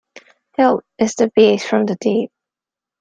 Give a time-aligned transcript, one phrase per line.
[0.57, 0.83] Help!
[0.97, 2.31] It's the beast from the deep.